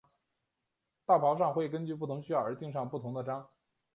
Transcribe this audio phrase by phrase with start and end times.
[1.05, 3.47] 道袍上会根据不同需要而钉上不同的章。